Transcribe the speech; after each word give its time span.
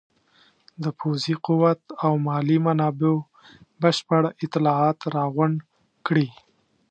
د 0.83 0.85
پوځي 0.99 1.35
قوت 1.45 1.81
او 2.05 2.13
مالي 2.27 2.57
منابعو 2.65 3.17
بشپړ 3.81 4.23
اطلاعات 4.45 4.99
راغونډ 5.15 5.57
کړي. 6.07 6.27